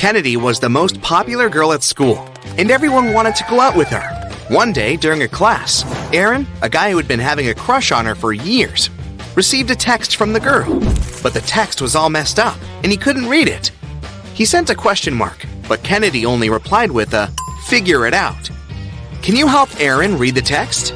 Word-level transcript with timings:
Kennedy 0.00 0.38
was 0.38 0.58
the 0.58 0.68
most 0.70 0.98
popular 1.02 1.50
girl 1.50 1.74
at 1.74 1.82
school, 1.82 2.26
and 2.56 2.70
everyone 2.70 3.12
wanted 3.12 3.36
to 3.36 3.44
go 3.50 3.60
out 3.60 3.76
with 3.76 3.88
her. 3.88 4.00
One 4.48 4.72
day, 4.72 4.96
during 4.96 5.24
a 5.24 5.28
class, 5.28 5.84
Aaron, 6.10 6.46
a 6.62 6.70
guy 6.70 6.90
who 6.90 6.96
had 6.96 7.06
been 7.06 7.20
having 7.20 7.50
a 7.50 7.54
crush 7.54 7.92
on 7.92 8.06
her 8.06 8.14
for 8.14 8.32
years, 8.32 8.88
received 9.36 9.70
a 9.70 9.76
text 9.76 10.16
from 10.16 10.32
the 10.32 10.40
girl. 10.40 10.80
But 11.22 11.34
the 11.34 11.44
text 11.46 11.82
was 11.82 11.94
all 11.94 12.08
messed 12.08 12.38
up, 12.38 12.56
and 12.82 12.90
he 12.90 12.96
couldn't 12.96 13.28
read 13.28 13.46
it. 13.46 13.72
He 14.32 14.46
sent 14.46 14.70
a 14.70 14.74
question 14.74 15.12
mark, 15.12 15.44
but 15.68 15.82
Kennedy 15.82 16.24
only 16.24 16.48
replied 16.48 16.90
with 16.90 17.12
a 17.12 17.30
figure 17.66 18.06
it 18.06 18.14
out. 18.14 18.48
Can 19.20 19.36
you 19.36 19.46
help 19.46 19.68
Aaron 19.78 20.16
read 20.16 20.34
the 20.34 20.40
text? 20.40 20.94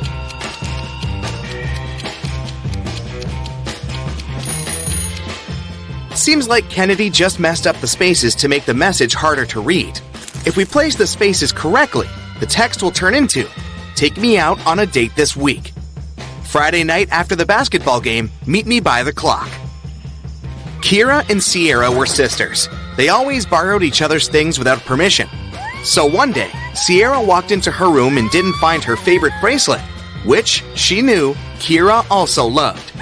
Seems 6.15 6.49
like 6.49 6.71
Kennedy 6.71 7.11
just 7.11 7.41
messed 7.41 7.67
up 7.67 7.77
the 7.81 7.87
spaces 7.87 8.35
to 8.37 8.49
make 8.49 8.65
the 8.65 8.75
message 8.75 9.15
harder 9.15 9.45
to 9.47 9.61
read. 9.61 10.01
If 10.47 10.57
we 10.57 10.65
place 10.65 10.97
the 10.97 11.07
spaces 11.07 11.53
correctly, 11.53 12.09
the 12.41 12.47
text 12.47 12.83
will 12.83 12.91
turn 12.91 13.15
into 13.15 13.49
Take 13.95 14.17
me 14.17 14.39
out 14.39 14.65
on 14.67 14.81
a 14.81 14.87
date 14.87 15.15
this 15.15 15.37
week. 15.37 15.73
Friday 16.43 16.85
night 16.85 17.09
after 17.11 17.37
the 17.37 17.47
basketball 17.47 18.01
game, 18.01 18.31
meet 18.47 18.67
me 18.67 18.81
by 18.81 19.03
the 19.03 19.13
clock. 19.13 19.49
Kira 20.81 21.29
and 21.31 21.43
Sierra 21.43 21.91
were 21.91 22.07
sisters. 22.07 22.69
They 22.97 23.09
always 23.09 23.47
borrowed 23.47 23.83
each 23.83 24.03
other's 24.03 24.29
things 24.29 24.59
without 24.59 24.81
permission. 24.81 25.29
So 25.85 26.07
one 26.07 26.33
day, 26.33 26.51
Sierra 26.75 27.23
walked 27.23 27.51
into 27.51 27.71
her 27.71 27.91
room 27.91 28.19
and 28.19 28.31
didn't 28.31 28.55
find 28.55 28.83
her 28.85 28.97
favorite 28.97 29.33
bracelet, 29.41 29.81
which 30.25 30.63
she 30.75 31.03
knew 31.03 31.35
Kira 31.59 32.05
also 32.11 32.47
loved. 32.47 32.93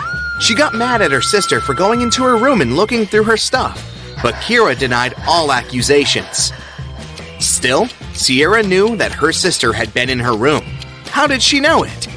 She 0.42 0.56
got 0.56 0.74
mad 0.74 1.02
at 1.02 1.12
her 1.12 1.22
sister 1.22 1.60
for 1.60 1.72
going 1.72 2.00
into 2.00 2.24
her 2.24 2.36
room 2.36 2.62
and 2.62 2.74
looking 2.74 3.06
through 3.06 3.22
her 3.24 3.36
stuff, 3.36 3.80
but 4.24 4.34
Kira 4.34 4.76
denied 4.76 5.14
all 5.28 5.52
accusations. 5.52 6.52
Still, 7.38 7.86
Sierra 8.12 8.60
knew 8.64 8.96
that 8.96 9.12
her 9.12 9.32
sister 9.32 9.72
had 9.72 9.94
been 9.94 10.10
in 10.10 10.18
her 10.18 10.36
room. 10.36 10.64
How 11.06 11.28
did 11.28 11.40
she 11.40 11.60
know 11.60 11.84
it? 11.84 12.08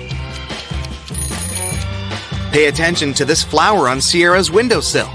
Pay 2.52 2.66
attention 2.66 3.14
to 3.14 3.26
this 3.26 3.44
flower 3.44 3.88
on 3.88 4.02
Sierra's 4.02 4.50
windowsill. 4.50 5.12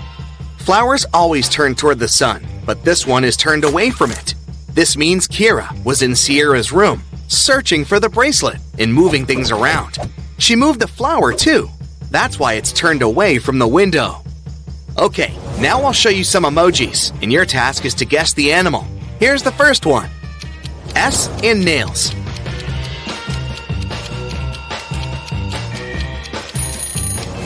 Flowers 0.58 1.04
always 1.12 1.48
turn 1.48 1.74
toward 1.74 1.98
the 1.98 2.06
sun, 2.06 2.46
but 2.64 2.84
this 2.84 3.08
one 3.08 3.24
is 3.24 3.36
turned 3.36 3.64
away 3.64 3.90
from 3.90 4.12
it. 4.12 4.34
This 4.68 4.96
means 4.96 5.26
Kira 5.26 5.68
was 5.84 6.02
in 6.02 6.14
Sierra's 6.14 6.70
room, 6.70 7.02
searching 7.26 7.84
for 7.84 7.98
the 7.98 8.08
bracelet 8.08 8.60
and 8.78 8.94
moving 8.94 9.26
things 9.26 9.50
around. 9.50 9.98
She 10.38 10.54
moved 10.54 10.78
the 10.78 10.86
flower 10.86 11.32
too. 11.32 11.68
That's 12.10 12.38
why 12.38 12.54
it's 12.54 12.72
turned 12.72 13.02
away 13.02 13.38
from 13.38 13.58
the 13.58 13.68
window. 13.68 14.22
Okay, 14.98 15.36
now 15.60 15.80
I'll 15.82 15.92
show 15.92 16.08
you 16.08 16.24
some 16.24 16.44
emojis, 16.44 17.12
and 17.22 17.32
your 17.32 17.44
task 17.44 17.84
is 17.84 17.94
to 17.94 18.04
guess 18.04 18.32
the 18.34 18.52
animal. 18.52 18.84
Here's 19.18 19.42
the 19.42 19.52
first 19.52 19.86
one 19.86 20.10
S 20.96 21.28
in 21.42 21.64
nails. 21.64 22.12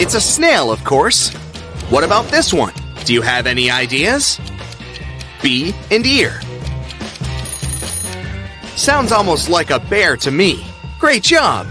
It's 0.01 0.15
a 0.15 0.21
snail, 0.21 0.73
of 0.73 0.83
course. 0.83 1.33
What 1.91 2.03
about 2.03 2.27
this 2.27 2.53
one? 2.53 2.73
Do 3.05 3.12
you 3.12 3.23
have 3.23 3.47
any 3.47 3.71
ideas? 3.71 4.41
B 5.43 5.75
and 5.91 6.06
ear. 6.06 6.41
Sounds 8.77 9.12
almost 9.12 9.49
like 9.49 9.71
a 9.71 9.78
bear 9.78 10.17
to 10.17 10.31
me. 10.31 10.67
Great 10.99 11.23
job! 11.23 11.67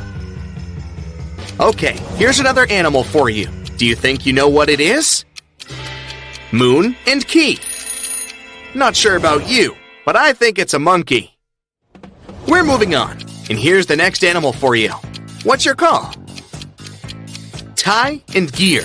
Okay, 1.63 1.97
here's 2.17 2.41
another 2.41 2.67
animal 2.69 3.05
for 3.05 3.29
you. 3.29 3.47
Do 3.77 3.85
you 3.85 3.95
think 3.95 4.25
you 4.25 4.33
know 4.33 4.49
what 4.49 4.67
it 4.67 4.81
is? 4.81 5.23
Moon 6.51 6.93
and 7.07 7.25
key. 7.25 7.57
Not 8.75 8.97
sure 8.97 9.15
about 9.15 9.47
you, 9.47 9.73
but 10.05 10.17
I 10.17 10.33
think 10.33 10.59
it's 10.59 10.73
a 10.73 10.79
monkey. 10.79 11.37
We're 12.49 12.65
moving 12.65 12.95
on, 12.95 13.17
and 13.49 13.57
here's 13.57 13.85
the 13.85 13.95
next 13.95 14.25
animal 14.25 14.51
for 14.51 14.75
you. 14.75 14.89
What's 15.45 15.63
your 15.63 15.75
call? 15.75 16.13
Tie 17.77 18.21
and 18.35 18.51
gear. 18.51 18.83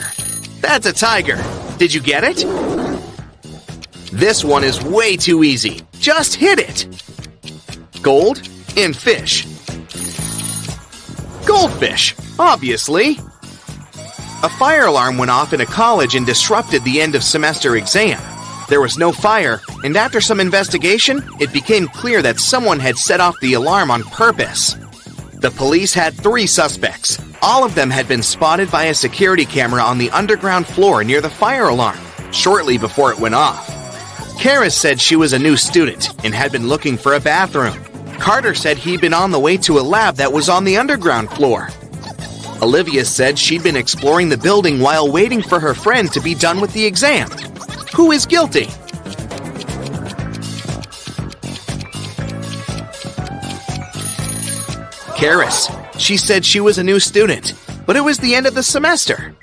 That's 0.60 0.86
a 0.86 0.92
tiger. 0.92 1.42
Did 1.78 1.92
you 1.92 2.00
get 2.00 2.22
it? 2.22 2.46
This 4.12 4.44
one 4.44 4.62
is 4.62 4.80
way 4.84 5.16
too 5.16 5.42
easy. 5.42 5.80
Just 5.98 6.36
hit 6.36 6.60
it. 6.60 6.86
Gold 8.02 8.40
and 8.76 8.96
fish. 8.96 9.48
Goldfish, 11.48 12.14
obviously. 12.38 13.18
A 14.42 14.50
fire 14.50 14.84
alarm 14.84 15.16
went 15.16 15.30
off 15.30 15.54
in 15.54 15.62
a 15.62 15.66
college 15.66 16.14
and 16.14 16.26
disrupted 16.26 16.84
the 16.84 17.00
end 17.00 17.14
of 17.14 17.24
semester 17.24 17.76
exam. 17.76 18.20
There 18.68 18.82
was 18.82 18.98
no 18.98 19.12
fire, 19.12 19.62
and 19.82 19.96
after 19.96 20.20
some 20.20 20.40
investigation, 20.40 21.22
it 21.40 21.50
became 21.50 21.88
clear 21.88 22.20
that 22.20 22.38
someone 22.38 22.78
had 22.78 22.98
set 22.98 23.20
off 23.20 23.40
the 23.40 23.54
alarm 23.54 23.90
on 23.90 24.02
purpose. 24.04 24.76
The 25.36 25.50
police 25.50 25.94
had 25.94 26.12
three 26.12 26.46
suspects. 26.46 27.18
All 27.40 27.64
of 27.64 27.74
them 27.74 27.88
had 27.88 28.06
been 28.06 28.22
spotted 28.22 28.70
by 28.70 28.84
a 28.84 28.94
security 28.94 29.46
camera 29.46 29.80
on 29.82 29.96
the 29.96 30.10
underground 30.10 30.66
floor 30.66 31.02
near 31.02 31.22
the 31.22 31.30
fire 31.30 31.68
alarm, 31.68 31.98
shortly 32.30 32.76
before 32.76 33.10
it 33.10 33.18
went 33.18 33.34
off. 33.34 33.66
Karis 34.38 34.72
said 34.72 35.00
she 35.00 35.16
was 35.16 35.32
a 35.32 35.38
new 35.38 35.56
student 35.56 36.10
and 36.26 36.34
had 36.34 36.52
been 36.52 36.68
looking 36.68 36.98
for 36.98 37.14
a 37.14 37.20
bathroom. 37.20 37.87
Carter 38.18 38.54
said 38.54 38.76
he'd 38.76 39.00
been 39.00 39.14
on 39.14 39.30
the 39.30 39.38
way 39.38 39.56
to 39.58 39.78
a 39.78 39.80
lab 39.80 40.16
that 40.16 40.32
was 40.32 40.48
on 40.48 40.64
the 40.64 40.76
underground 40.76 41.30
floor. 41.30 41.68
Olivia 42.60 43.04
said 43.04 43.38
she'd 43.38 43.62
been 43.62 43.76
exploring 43.76 44.28
the 44.28 44.36
building 44.36 44.80
while 44.80 45.10
waiting 45.10 45.40
for 45.40 45.60
her 45.60 45.74
friend 45.74 46.12
to 46.12 46.20
be 46.20 46.34
done 46.34 46.60
with 46.60 46.72
the 46.72 46.84
exam. 46.84 47.30
Who 47.94 48.10
is 48.10 48.26
guilty? 48.26 48.66
Karis. 55.16 55.68
She 55.98 56.16
said 56.16 56.44
she 56.44 56.60
was 56.60 56.78
a 56.78 56.84
new 56.84 57.00
student, 57.00 57.54
but 57.86 57.96
it 57.96 58.00
was 58.00 58.18
the 58.18 58.34
end 58.34 58.46
of 58.46 58.54
the 58.54 58.62
semester. 58.62 59.34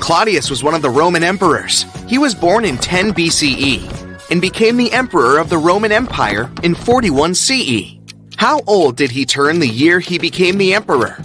Claudius 0.00 0.50
was 0.50 0.62
one 0.62 0.74
of 0.74 0.82
the 0.82 0.90
Roman 0.90 1.22
emperors. 1.22 1.84
He 2.06 2.18
was 2.18 2.34
born 2.34 2.64
in 2.64 2.76
10 2.76 3.14
BCE 3.14 4.03
and 4.34 4.40
became 4.40 4.76
the 4.76 4.92
emperor 4.92 5.38
of 5.38 5.48
the 5.48 5.56
Roman 5.56 5.92
Empire 5.92 6.50
in 6.64 6.74
41 6.74 7.36
CE. 7.36 7.96
How 8.36 8.62
old 8.66 8.96
did 8.96 9.12
he 9.12 9.24
turn 9.24 9.60
the 9.60 9.68
year 9.68 10.00
he 10.00 10.18
became 10.18 10.58
the 10.58 10.74
emperor? 10.74 11.16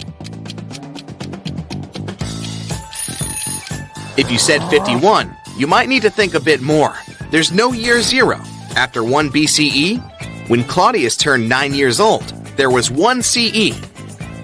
If 4.16 4.30
you 4.30 4.38
said 4.38 4.60
51, 4.70 5.36
you 5.56 5.66
might 5.66 5.88
need 5.88 6.02
to 6.02 6.10
think 6.10 6.34
a 6.34 6.40
bit 6.40 6.60
more. 6.60 6.94
There's 7.32 7.50
no 7.50 7.72
year 7.72 8.00
zero. 8.00 8.36
After 8.76 9.02
1 9.02 9.30
BCE, 9.30 10.48
when 10.48 10.62
Claudius 10.62 11.16
turned 11.16 11.48
9 11.48 11.74
years 11.74 11.98
old, 11.98 12.28
there 12.56 12.70
was 12.70 12.92
1 12.92 13.22
CE. 13.24 13.74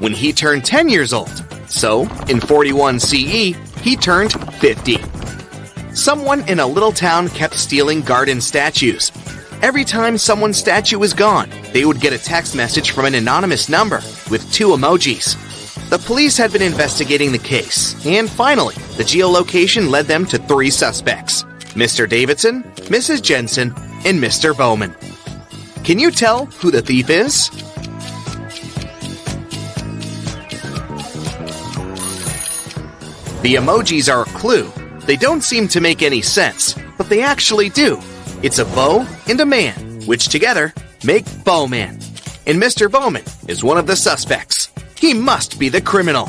When 0.00 0.12
he 0.12 0.32
turned 0.32 0.64
10 0.64 0.88
years 0.88 1.12
old, 1.12 1.44
so 1.68 2.02
in 2.28 2.40
41 2.40 2.98
CE, 2.98 3.54
he 3.80 3.94
turned 3.94 4.32
50. 4.56 4.96
Someone 6.06 6.48
in 6.48 6.60
a 6.60 6.66
little 6.68 6.92
town 6.92 7.28
kept 7.30 7.56
stealing 7.56 8.00
garden 8.00 8.40
statues. 8.40 9.10
Every 9.60 9.84
time 9.84 10.16
someone's 10.16 10.56
statue 10.56 11.00
was 11.00 11.12
gone, 11.12 11.50
they 11.72 11.84
would 11.84 12.00
get 12.00 12.12
a 12.12 12.18
text 12.18 12.54
message 12.54 12.92
from 12.92 13.06
an 13.06 13.16
anonymous 13.16 13.68
number 13.68 13.96
with 14.30 14.48
two 14.52 14.68
emojis. 14.68 15.34
The 15.90 15.98
police 15.98 16.36
had 16.36 16.52
been 16.52 16.62
investigating 16.62 17.32
the 17.32 17.38
case, 17.38 17.96
and 18.06 18.30
finally, 18.30 18.76
the 18.96 19.02
geolocation 19.02 19.90
led 19.90 20.06
them 20.06 20.24
to 20.26 20.38
three 20.38 20.70
suspects 20.70 21.42
Mr. 21.74 22.08
Davidson, 22.08 22.62
Mrs. 22.86 23.20
Jensen, 23.20 23.74
and 24.04 24.22
Mr. 24.22 24.56
Bowman. 24.56 24.94
Can 25.82 25.98
you 25.98 26.12
tell 26.12 26.46
who 26.46 26.70
the 26.70 26.82
thief 26.82 27.10
is? 27.10 27.50
The 33.42 33.56
emojis 33.56 34.08
are 34.08 34.22
a 34.22 34.38
clue. 34.38 34.72
They 35.06 35.16
don't 35.16 35.42
seem 35.42 35.68
to 35.68 35.80
make 35.80 36.02
any 36.02 36.20
sense, 36.20 36.74
but 36.98 37.08
they 37.08 37.22
actually 37.22 37.68
do. 37.70 38.00
It's 38.42 38.58
a 38.58 38.64
bow 38.64 39.06
and 39.28 39.40
a 39.40 39.46
man, 39.46 40.02
which 40.04 40.28
together 40.28 40.74
make 41.04 41.24
Bowman. 41.44 41.90
And 42.46 42.60
Mr. 42.60 42.90
Bowman 42.90 43.24
is 43.46 43.62
one 43.62 43.78
of 43.78 43.86
the 43.86 43.94
suspects. 43.94 44.68
He 44.98 45.14
must 45.14 45.60
be 45.60 45.68
the 45.68 45.80
criminal. 45.80 46.28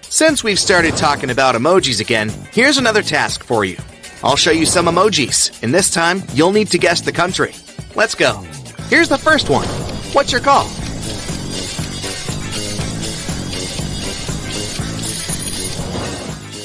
Since 0.00 0.42
we've 0.42 0.58
started 0.58 0.96
talking 0.96 1.28
about 1.28 1.54
emojis 1.54 2.00
again, 2.00 2.30
here's 2.50 2.78
another 2.78 3.02
task 3.02 3.44
for 3.44 3.66
you. 3.66 3.76
I'll 4.24 4.36
show 4.36 4.52
you 4.52 4.64
some 4.64 4.86
emojis, 4.86 5.62
and 5.62 5.74
this 5.74 5.90
time 5.90 6.22
you'll 6.32 6.52
need 6.52 6.68
to 6.68 6.78
guess 6.78 7.02
the 7.02 7.12
country. 7.12 7.52
Let's 7.94 8.14
go. 8.14 8.38
Here's 8.88 9.10
the 9.10 9.18
first 9.18 9.50
one. 9.50 9.68
What's 10.14 10.32
your 10.32 10.40
call? 10.40 10.66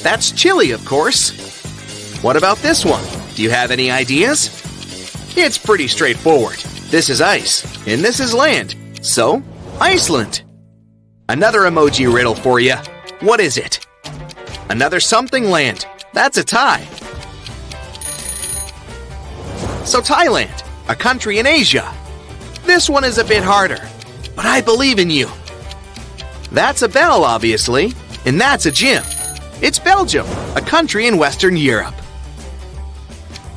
That's 0.04 0.32
Chile, 0.32 0.72
of 0.72 0.84
course. 0.84 1.32
What 2.22 2.36
about 2.36 2.58
this 2.58 2.84
one? 2.84 3.02
Do 3.34 3.42
you 3.42 3.48
have 3.48 3.70
any 3.70 3.90
ideas? 3.90 4.50
It's 5.34 5.56
pretty 5.56 5.88
straightforward. 5.88 6.58
This 6.90 7.08
is 7.08 7.22
ice, 7.22 7.64
and 7.86 8.04
this 8.04 8.20
is 8.20 8.34
land. 8.34 8.76
So, 9.00 9.42
Iceland. 9.80 10.42
Another 11.30 11.60
emoji 11.60 12.12
riddle 12.12 12.34
for 12.34 12.60
you. 12.60 12.74
What 13.20 13.40
is 13.40 13.56
it? 13.56 13.86
Another 14.68 15.00
something 15.00 15.44
land. 15.44 15.86
That's 16.12 16.36
a 16.36 16.44
tie. 16.44 16.84
So, 19.86 20.02
Thailand, 20.02 20.64
a 20.90 20.94
country 20.94 21.38
in 21.38 21.46
Asia. 21.46 21.90
This 22.64 22.90
one 22.90 23.04
is 23.04 23.16
a 23.16 23.24
bit 23.24 23.42
harder, 23.42 23.80
but 24.36 24.44
I 24.44 24.60
believe 24.60 24.98
in 24.98 25.08
you. 25.08 25.30
That's 26.52 26.82
a 26.82 26.90
bell, 26.90 27.24
obviously, 27.24 27.94
and 28.26 28.38
that's 28.38 28.66
a 28.66 28.70
gym. 28.70 29.02
It's 29.62 29.78
Belgium, 29.78 30.26
a 30.56 30.60
country 30.60 31.06
in 31.06 31.16
Western 31.16 31.56
Europe. 31.56 31.94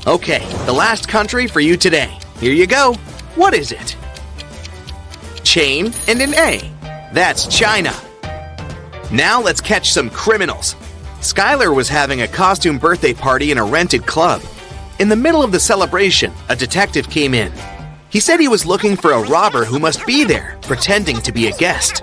Okay, 0.06 0.48
the 0.66 0.72
last 0.72 1.10
country 1.10 1.48
for 1.48 1.60
you 1.60 1.76
today. 1.76 2.18
Here 2.40 2.54
you 2.54 2.68
go. 2.68 2.94
What 3.36 3.56
is 3.56 3.72
it? 3.72 3.98
Chain 5.44 5.92
and 6.08 6.22
an 6.22 6.36
A. 6.36 6.72
That's 7.14 7.48
China. 7.48 7.94
Now 9.12 9.42
let's 9.42 9.60
catch 9.60 9.92
some 9.92 10.10
criminals. 10.12 10.76
Skylar 11.20 11.76
was 11.76 11.90
having 11.90 12.22
a 12.22 12.28
costume 12.28 12.78
birthday 12.78 13.14
party 13.14 13.52
in 13.52 13.58
a 13.58 13.66
rented 13.66 14.06
club. 14.06 14.42
In 15.00 15.10
the 15.10 15.16
middle 15.16 15.42
of 15.42 15.52
the 15.52 15.60
celebration, 15.60 16.32
a 16.50 16.56
detective 16.56 17.10
came 17.10 17.34
in. 17.34 17.52
He 18.10 18.20
said 18.20 18.40
he 18.40 18.48
was 18.48 18.68
looking 18.68 18.96
for 18.96 19.14
a 19.14 19.28
robber 19.28 19.66
who 19.66 19.80
must 19.80 20.06
be 20.06 20.24
there, 20.24 20.58
pretending 20.62 21.18
to 21.22 21.32
be 21.32 21.48
a 21.48 21.58
guest. 21.58 22.02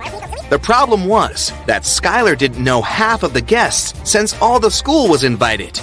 The 0.50 0.58
problem 0.58 1.06
was 1.06 1.52
that 1.66 1.82
Skylar 1.82 2.36
didn't 2.36 2.62
know 2.62 2.82
half 2.82 3.22
of 3.22 3.32
the 3.32 3.40
guests 3.40 3.98
since 4.08 4.40
all 4.42 4.60
the 4.60 4.70
school 4.70 5.08
was 5.08 5.24
invited. 5.24 5.80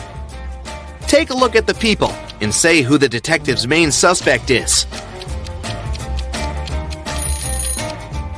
Take 1.08 1.32
a 1.32 1.36
look 1.36 1.56
at 1.56 1.66
the 1.66 1.74
people 1.74 2.14
and 2.42 2.54
say 2.54 2.82
who 2.82 2.98
the 2.98 3.10
detective's 3.10 3.68
main 3.68 3.92
suspect 3.92 4.52
is. 4.52 4.86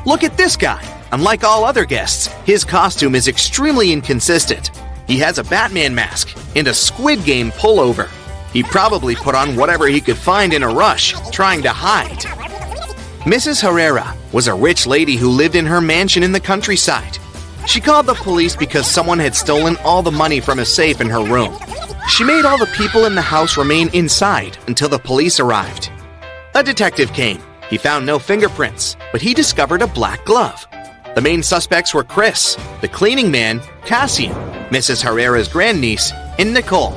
Look 0.06 0.24
at 0.24 0.38
this 0.38 0.56
guy. 0.56 0.82
Unlike 1.12 1.44
all 1.44 1.64
other 1.64 1.86
guests, 1.86 2.28
his 2.46 2.64
costume 2.64 3.16
is 3.16 3.28
extremely 3.28 3.92
inconsistent. 3.92 4.72
He 5.08 5.20
has 5.20 5.38
a 5.38 5.44
Batman 5.44 5.94
mask 5.94 6.36
and 6.56 6.68
a 6.68 6.74
Squid 6.74 7.24
Game 7.24 7.52
pullover. 7.52 8.10
He 8.52 8.64
probably 8.64 9.16
put 9.16 9.36
on 9.36 9.56
whatever 9.56 9.88
he 9.88 10.02
could 10.02 10.18
find 10.18 10.54
in 10.54 10.64
a 10.64 10.70
rush, 10.70 11.14
trying 11.32 11.62
to 11.64 11.70
hide. 11.70 12.43
Mrs. 13.24 13.62
Herrera 13.62 14.14
was 14.34 14.48
a 14.48 14.54
rich 14.54 14.86
lady 14.86 15.16
who 15.16 15.30
lived 15.30 15.56
in 15.56 15.66
her 15.66 15.80
mansion 15.80 16.24
in 16.24 16.34
the 16.34 16.42
countryside. 16.42 17.18
She 17.66 17.80
called 17.80 18.06
the 18.06 18.16
police 18.16 18.54
because 18.54 18.86
someone 18.86 19.18
had 19.18 19.34
stolen 19.34 19.78
all 19.86 20.04
the 20.04 20.12
money 20.12 20.42
from 20.42 20.60
a 20.60 20.66
safe 20.66 21.00
in 21.00 21.10
her 21.10 21.24
room. 21.24 21.58
She 22.10 22.26
made 22.26 22.44
all 22.44 22.58
the 22.58 22.66
people 22.76 23.06
in 23.06 23.16
the 23.16 23.22
house 23.22 23.56
remain 23.56 23.88
inside 23.94 24.58
until 24.68 24.90
the 24.90 25.00
police 25.00 25.40
arrived. 25.40 25.90
A 26.54 26.62
detective 26.62 27.14
came. 27.14 27.42
He 27.70 27.78
found 27.78 28.06
no 28.06 28.20
fingerprints, 28.20 28.98
but 29.14 29.22
he 29.22 29.34
discovered 29.34 29.82
a 29.82 29.88
black 29.88 30.26
glove. 30.26 30.68
The 31.16 31.22
main 31.22 31.44
suspects 31.44 31.94
were 31.94 32.04
Chris, 32.04 32.58
the 32.82 32.90
cleaning 32.90 33.32
man, 33.32 33.62
Cassian, 33.86 34.34
Mrs. 34.70 35.02
Herrera's 35.02 35.48
grandniece, 35.48 36.12
and 36.40 36.54
Nicole, 36.54 36.92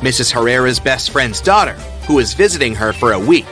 Mrs. 0.00 0.32
Herrera's 0.32 0.80
best 0.80 1.10
friend's 1.10 1.40
daughter, 1.40 1.74
who 2.08 2.14
was 2.14 2.34
visiting 2.34 2.74
her 2.74 2.92
for 2.92 3.12
a 3.12 3.20
week. 3.20 3.46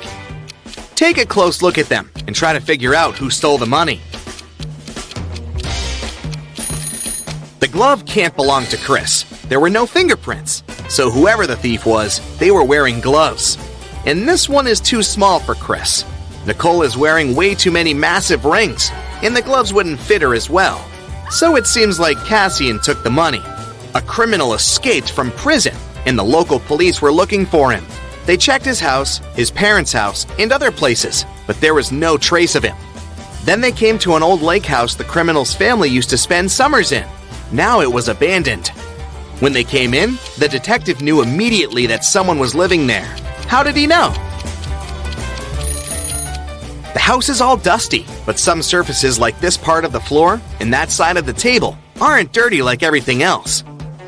Take 0.96 1.18
a 1.18 1.26
close 1.26 1.60
look 1.60 1.76
at 1.76 1.90
them 1.90 2.10
and 2.26 2.34
try 2.34 2.54
to 2.54 2.60
figure 2.60 2.94
out 2.94 3.18
who 3.18 3.28
stole 3.28 3.58
the 3.58 3.66
money. 3.66 4.00
The 7.60 7.68
glove 7.70 8.06
can't 8.06 8.34
belong 8.34 8.64
to 8.68 8.78
Chris. 8.78 9.24
There 9.50 9.60
were 9.60 9.68
no 9.68 9.84
fingerprints. 9.84 10.62
So 10.88 11.10
whoever 11.10 11.46
the 11.46 11.56
thief 11.56 11.84
was, 11.84 12.22
they 12.38 12.50
were 12.50 12.64
wearing 12.64 13.00
gloves. 13.00 13.58
And 14.06 14.26
this 14.26 14.48
one 14.48 14.66
is 14.66 14.80
too 14.80 15.02
small 15.02 15.38
for 15.38 15.54
Chris. 15.54 16.06
Nicole 16.46 16.82
is 16.82 16.96
wearing 16.96 17.36
way 17.36 17.54
too 17.54 17.70
many 17.70 17.92
massive 17.92 18.46
rings, 18.46 18.90
and 19.22 19.36
the 19.36 19.42
gloves 19.42 19.74
wouldn't 19.74 20.00
fit 20.00 20.22
her 20.22 20.32
as 20.32 20.48
well. 20.48 20.82
So 21.28 21.56
it 21.56 21.66
seems 21.66 22.00
like 22.00 22.16
Cassian 22.24 22.80
took 22.80 23.02
the 23.02 23.10
money. 23.10 23.42
A 23.94 24.00
criminal 24.00 24.54
escaped 24.54 25.10
from 25.12 25.30
prison, 25.32 25.74
and 26.06 26.18
the 26.18 26.24
local 26.24 26.60
police 26.60 27.02
were 27.02 27.12
looking 27.12 27.44
for 27.44 27.70
him. 27.70 27.84
They 28.26 28.36
checked 28.36 28.64
his 28.64 28.80
house, 28.80 29.18
his 29.36 29.50
parents' 29.52 29.92
house, 29.92 30.26
and 30.38 30.52
other 30.52 30.72
places, 30.72 31.24
but 31.46 31.60
there 31.60 31.74
was 31.74 31.92
no 31.92 32.18
trace 32.18 32.56
of 32.56 32.64
him. 32.64 32.76
Then 33.44 33.60
they 33.60 33.70
came 33.70 33.98
to 34.00 34.16
an 34.16 34.24
old 34.24 34.42
lake 34.42 34.66
house 34.66 34.96
the 34.96 35.04
criminal's 35.04 35.54
family 35.54 35.88
used 35.88 36.10
to 36.10 36.18
spend 36.18 36.50
summers 36.50 36.90
in. 36.90 37.06
Now 37.52 37.80
it 37.80 37.92
was 37.92 38.08
abandoned. 38.08 38.68
When 39.38 39.52
they 39.52 39.62
came 39.62 39.94
in, 39.94 40.18
the 40.38 40.48
detective 40.48 41.00
knew 41.00 41.22
immediately 41.22 41.86
that 41.86 42.04
someone 42.04 42.40
was 42.40 42.56
living 42.56 42.88
there. 42.88 43.06
How 43.46 43.62
did 43.62 43.76
he 43.76 43.86
know? 43.86 44.10
The 46.92 47.00
house 47.00 47.28
is 47.28 47.40
all 47.40 47.56
dusty, 47.56 48.04
but 48.24 48.40
some 48.40 48.62
surfaces 48.62 49.20
like 49.20 49.38
this 49.38 49.56
part 49.56 49.84
of 49.84 49.92
the 49.92 50.00
floor 50.00 50.40
and 50.58 50.72
that 50.72 50.90
side 50.90 51.16
of 51.16 51.26
the 51.26 51.32
table 51.32 51.78
aren't 52.00 52.32
dirty 52.32 52.62
like 52.62 52.82
everything 52.82 53.22
else. 53.22 53.62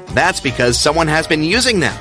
That's 0.08 0.40
because 0.40 0.80
someone 0.80 1.06
has 1.06 1.28
been 1.28 1.44
using 1.44 1.78
them. 1.78 1.96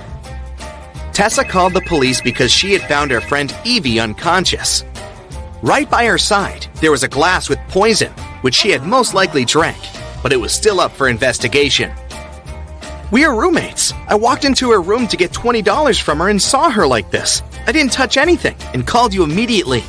Tessa 1.17 1.43
called 1.43 1.73
the 1.73 1.81
police 1.81 2.21
because 2.21 2.51
she 2.51 2.73
had 2.73 2.87
found 2.87 3.09
her 3.09 3.21
friend 3.21 3.51
Evie 3.65 3.99
unconscious. 3.99 4.85
Right 5.63 5.89
by 5.89 6.05
her 6.05 6.19
side, 6.19 6.67
there 6.75 6.91
was 6.91 7.01
a 7.01 7.07
glass 7.07 7.49
with 7.49 7.57
poison, 7.69 8.11
which 8.41 8.53
she 8.53 8.69
had 8.69 8.83
most 8.83 9.15
likely 9.15 9.43
drank, 9.43 9.79
but 10.21 10.31
it 10.31 10.39
was 10.39 10.53
still 10.53 10.79
up 10.79 10.91
for 10.91 11.09
investigation. 11.09 11.91
We 13.09 13.25
are 13.25 13.35
roommates. 13.35 13.93
I 14.07 14.13
walked 14.13 14.45
into 14.45 14.69
her 14.69 14.79
room 14.79 15.07
to 15.07 15.17
get 15.17 15.31
$20 15.31 15.99
from 15.99 16.19
her 16.19 16.29
and 16.29 16.39
saw 16.39 16.69
her 16.69 16.85
like 16.85 17.09
this. 17.09 17.41
I 17.65 17.71
didn't 17.71 17.93
touch 17.93 18.17
anything 18.17 18.55
and 18.75 18.85
called 18.85 19.11
you 19.11 19.23
immediately. 19.23 19.83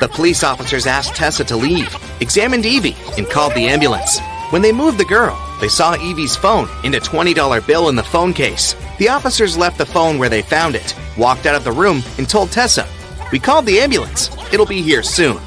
The 0.00 0.10
police 0.12 0.44
officers 0.44 0.86
asked 0.86 1.14
Tessa 1.14 1.44
to 1.44 1.56
leave, 1.56 1.96
examined 2.20 2.66
Evie, 2.66 2.98
and 3.16 3.26
called 3.26 3.54
the 3.54 3.68
ambulance. 3.68 4.20
When 4.50 4.60
they 4.60 4.72
moved 4.72 4.98
the 4.98 5.06
girl, 5.06 5.42
they 5.62 5.68
saw 5.68 5.94
Evie's 5.94 6.36
phone 6.36 6.68
and 6.84 6.94
a 6.94 7.00
$20 7.00 7.66
bill 7.66 7.88
in 7.88 7.96
the 7.96 8.04
phone 8.04 8.34
case. 8.34 8.76
The 8.98 9.10
officers 9.10 9.58
left 9.58 9.76
the 9.76 9.84
phone 9.84 10.18
where 10.18 10.30
they 10.30 10.40
found 10.40 10.74
it, 10.74 10.96
walked 11.18 11.44
out 11.44 11.54
of 11.54 11.64
the 11.64 11.72
room, 11.72 12.02
and 12.16 12.26
told 12.26 12.50
Tessa, 12.50 12.88
We 13.30 13.38
called 13.38 13.66
the 13.66 13.78
ambulance. 13.78 14.30
It'll 14.52 14.64
be 14.64 14.80
here 14.80 15.02
soon. 15.02 15.38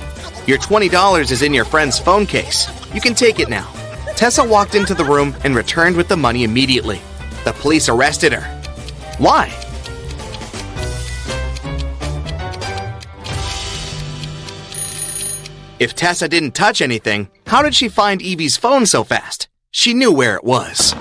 Your 0.46 0.60
$20 0.60 1.31
is 1.31 1.42
in 1.42 1.54
your 1.54 1.66
friend's 1.66 1.98
phone 1.98 2.28
case. 2.28 2.68
You 2.94 3.01
can 3.01 3.16
take 3.16 3.40
it 3.40 3.50
now. 3.50 3.68
Tessa 4.16 4.44
walked 4.44 4.75
into 4.75 4.94
the 4.94 5.04
room 5.04 5.36
and 5.44 5.56
returned 5.56 5.96
with 5.96 6.07
the 6.07 6.18
money 6.18 6.44
immediately. 6.44 7.01
The 7.44 7.54
police 7.54 7.90
arrested 7.90 8.34
her. 8.34 8.44
Why? 9.18 9.48
If 15.80 15.95
Tessa 15.95 16.28
didn't 16.28 16.52
touch 16.52 16.81
anything, 16.81 17.30
how 17.48 17.62
did 17.62 17.74
she 17.74 17.90
find 17.90 18.22
Evie's 18.22 18.57
phone 18.57 18.86
so 18.86 19.04
fast? 19.04 19.48
She 19.72 19.94
knew 19.94 20.12
where 20.12 20.36
it 20.36 20.44
was. 20.44 20.94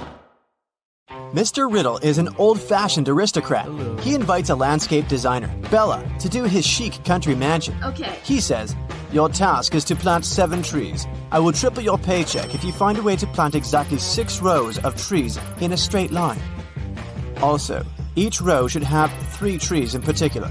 Mr. 1.33 1.71
Riddle 1.71 1.99
is 1.99 2.17
an 2.17 2.31
old 2.39 2.59
fashioned 2.59 3.07
aristocrat. 3.07 3.69
He 4.01 4.15
invites 4.15 4.49
a 4.49 4.55
landscape 4.55 5.07
designer, 5.09 5.55
Bella, 5.71 6.03
to 6.21 6.29
do 6.29 6.45
his 6.45 6.67
chic 6.67 7.05
country 7.05 7.35
mansion. 7.35 7.77
Okay. 7.85 8.19
He 8.25 8.41
says, 8.41 8.75
Your 9.13 9.29
task 9.29 9.75
is 9.75 9.85
to 9.85 9.95
plant 9.95 10.25
seven 10.25 10.63
trees. 10.63 11.07
I 11.31 11.39
will 11.39 11.53
triple 11.53 11.83
your 11.83 11.99
paycheck 11.99 12.55
if 12.55 12.65
you 12.65 12.73
find 12.73 12.97
a 12.97 13.03
way 13.03 13.15
to 13.17 13.27
plant 13.27 13.55
exactly 13.55 13.99
six 13.99 14.41
rows 14.41 14.79
of 14.79 14.97
trees 14.97 15.39
in 15.61 15.73
a 15.73 15.77
straight 15.77 16.13
line. 16.13 16.41
Also, 17.43 17.85
each 18.17 18.41
row 18.41 18.67
should 18.67 18.83
have 18.83 19.13
three 19.33 19.59
trees 19.59 19.95
in 19.95 20.01
particular. 20.01 20.51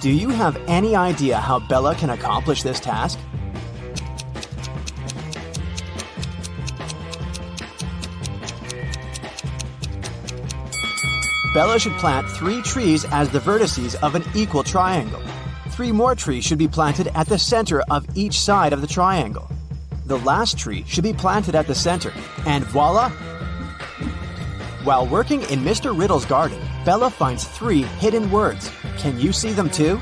Do 0.00 0.10
you 0.10 0.30
have 0.30 0.56
any 0.66 0.96
idea 0.96 1.36
how 1.36 1.58
Bella 1.58 1.94
can 1.94 2.08
accomplish 2.08 2.62
this 2.62 2.80
task? 2.80 3.18
Bella 11.58 11.80
should 11.80 11.94
plant 11.94 12.30
three 12.30 12.62
trees 12.62 13.04
as 13.06 13.30
the 13.30 13.40
vertices 13.40 13.96
of 14.00 14.14
an 14.14 14.22
equal 14.32 14.62
triangle. 14.62 15.20
Three 15.70 15.90
more 15.90 16.14
trees 16.14 16.44
should 16.44 16.56
be 16.56 16.68
planted 16.68 17.08
at 17.16 17.26
the 17.26 17.36
center 17.36 17.80
of 17.90 18.06
each 18.16 18.38
side 18.38 18.72
of 18.72 18.80
the 18.80 18.86
triangle. 18.86 19.50
The 20.06 20.18
last 20.18 20.56
tree 20.56 20.84
should 20.86 21.02
be 21.02 21.12
planted 21.12 21.56
at 21.56 21.66
the 21.66 21.74
center, 21.74 22.12
and 22.46 22.62
voila! 22.66 23.10
While 24.84 25.08
working 25.08 25.40
in 25.50 25.58
Mr. 25.64 25.98
Riddle's 25.98 26.24
garden, 26.26 26.60
Bella 26.84 27.10
finds 27.10 27.42
three 27.42 27.82
hidden 27.82 28.30
words. 28.30 28.70
Can 28.98 29.18
you 29.18 29.32
see 29.32 29.50
them 29.50 29.68
too? 29.68 30.00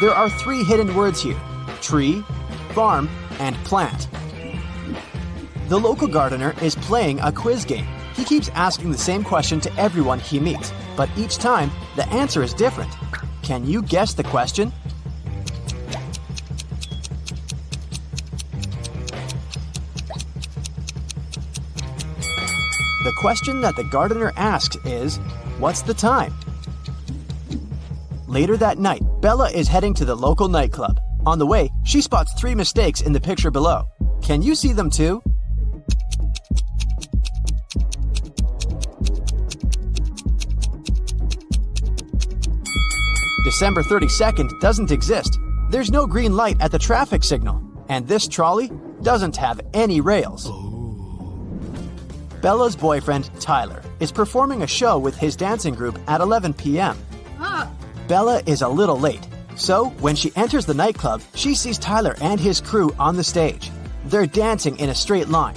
There 0.00 0.10
are 0.10 0.28
three 0.28 0.64
hidden 0.64 0.92
words 0.96 1.22
here 1.22 1.40
tree, 1.80 2.24
farm, 2.74 3.08
and 3.38 3.56
plant. 3.64 4.08
The 5.68 5.78
local 5.78 6.08
gardener 6.08 6.54
is 6.62 6.74
playing 6.74 7.20
a 7.20 7.30
quiz 7.30 7.64
game. 7.64 7.86
He 8.14 8.24
keeps 8.24 8.48
asking 8.50 8.90
the 8.90 8.98
same 8.98 9.22
question 9.22 9.60
to 9.60 9.74
everyone 9.78 10.18
he 10.18 10.40
meets, 10.40 10.72
but 10.96 11.10
each 11.16 11.36
time 11.36 11.70
the 11.96 12.08
answer 12.08 12.42
is 12.42 12.54
different. 12.54 12.90
Can 13.42 13.66
you 13.66 13.82
guess 13.82 14.14
the 14.14 14.24
question? 14.24 14.72
The 23.04 23.12
question 23.18 23.60
that 23.60 23.76
the 23.76 23.84
gardener 23.84 24.32
asks 24.36 24.76
is 24.84 25.18
What's 25.58 25.82
the 25.82 25.94
time? 25.94 26.34
Later 28.26 28.56
that 28.58 28.78
night, 28.78 29.02
Bella 29.20 29.50
is 29.50 29.66
heading 29.66 29.94
to 29.94 30.04
the 30.04 30.14
local 30.14 30.48
nightclub. 30.48 31.00
On 31.28 31.38
the 31.38 31.44
way, 31.44 31.70
she 31.84 32.00
spots 32.00 32.32
three 32.32 32.54
mistakes 32.54 33.02
in 33.02 33.12
the 33.12 33.20
picture 33.20 33.50
below. 33.50 33.86
Can 34.22 34.40
you 34.40 34.54
see 34.54 34.72
them 34.72 34.88
too? 34.88 35.22
December 43.44 43.82
32nd 43.82 44.58
doesn't 44.62 44.90
exist. 44.90 45.38
There's 45.68 45.90
no 45.90 46.06
green 46.06 46.34
light 46.34 46.56
at 46.62 46.70
the 46.70 46.78
traffic 46.78 47.22
signal, 47.22 47.60
and 47.90 48.08
this 48.08 48.26
trolley 48.26 48.72
doesn't 49.02 49.36
have 49.36 49.60
any 49.74 50.00
rails. 50.00 50.48
Ooh. 50.48 51.60
Bella's 52.40 52.74
boyfriend, 52.74 53.30
Tyler, 53.38 53.82
is 54.00 54.10
performing 54.10 54.62
a 54.62 54.66
show 54.66 54.98
with 54.98 55.14
his 55.14 55.36
dancing 55.36 55.74
group 55.74 55.98
at 56.08 56.22
11 56.22 56.54
p.m. 56.54 56.96
Ah. 57.38 57.70
Bella 58.06 58.42
is 58.46 58.62
a 58.62 58.68
little 58.68 58.98
late, 58.98 59.27
so 59.58 59.86
when 60.00 60.16
she 60.16 60.32
enters 60.36 60.64
the 60.64 60.72
nightclub, 60.72 61.20
she 61.34 61.54
sees 61.54 61.76
Tyler 61.78 62.14
and 62.22 62.40
his 62.40 62.60
crew 62.60 62.94
on 62.98 63.16
the 63.16 63.24
stage. 63.24 63.70
They're 64.06 64.26
dancing 64.26 64.78
in 64.78 64.88
a 64.88 64.94
straight 64.94 65.28
line. 65.28 65.56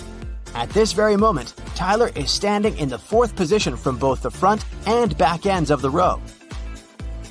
At 0.53 0.69
this 0.71 0.91
very 0.91 1.15
moment, 1.15 1.53
Tyler 1.75 2.11
is 2.15 2.29
standing 2.29 2.77
in 2.77 2.89
the 2.89 2.97
fourth 2.97 3.35
position 3.35 3.77
from 3.77 3.97
both 3.97 4.21
the 4.21 4.31
front 4.31 4.65
and 4.85 5.17
back 5.17 5.45
ends 5.45 5.71
of 5.71 5.81
the 5.81 5.89
row. 5.89 6.21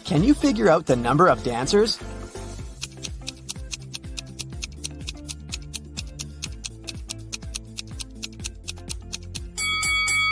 Can 0.04 0.22
you 0.24 0.32
figure 0.32 0.68
out 0.68 0.86
the 0.86 0.96
number 0.96 1.28
of 1.28 1.42
dancers? 1.42 1.98